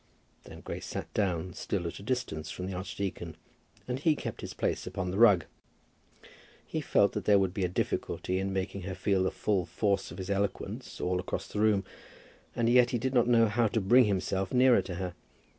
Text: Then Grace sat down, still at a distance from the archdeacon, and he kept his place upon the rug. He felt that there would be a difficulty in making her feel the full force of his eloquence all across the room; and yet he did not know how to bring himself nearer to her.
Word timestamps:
Then 0.45 0.61
Grace 0.61 0.87
sat 0.87 1.13
down, 1.13 1.53
still 1.53 1.85
at 1.85 1.99
a 1.99 2.01
distance 2.01 2.49
from 2.49 2.65
the 2.65 2.73
archdeacon, 2.73 3.37
and 3.87 3.99
he 3.99 4.15
kept 4.15 4.41
his 4.41 4.55
place 4.55 4.87
upon 4.87 5.11
the 5.11 5.17
rug. 5.19 5.45
He 6.65 6.81
felt 6.81 7.11
that 7.13 7.25
there 7.25 7.37
would 7.37 7.53
be 7.53 7.63
a 7.63 7.67
difficulty 7.69 8.39
in 8.39 8.51
making 8.51 8.81
her 8.81 8.95
feel 8.95 9.21
the 9.21 9.29
full 9.29 9.63
force 9.67 10.09
of 10.09 10.17
his 10.17 10.31
eloquence 10.31 10.99
all 10.99 11.19
across 11.19 11.47
the 11.47 11.59
room; 11.59 11.83
and 12.55 12.67
yet 12.67 12.89
he 12.89 12.97
did 12.97 13.13
not 13.13 13.27
know 13.27 13.45
how 13.45 13.67
to 13.67 13.79
bring 13.79 14.05
himself 14.05 14.51
nearer 14.51 14.81
to 14.81 14.95
her. 14.95 15.13